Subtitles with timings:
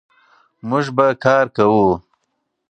[0.69, 1.87] موږ به کار کوو.